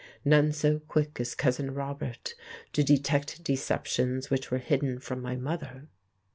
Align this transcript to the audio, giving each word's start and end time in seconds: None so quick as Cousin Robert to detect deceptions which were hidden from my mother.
None 0.25 0.51
so 0.51 0.79
quick 0.79 1.19
as 1.19 1.35
Cousin 1.35 1.75
Robert 1.75 2.33
to 2.73 2.83
detect 2.83 3.43
deceptions 3.43 4.31
which 4.31 4.49
were 4.49 4.57
hidden 4.57 4.97
from 4.97 5.21
my 5.21 5.35
mother. 5.35 5.89